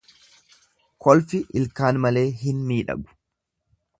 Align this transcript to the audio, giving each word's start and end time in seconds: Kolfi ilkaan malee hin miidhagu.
Kolfi 1.07 1.41
ilkaan 1.61 2.01
malee 2.07 2.25
hin 2.41 2.65
miidhagu. 2.71 3.17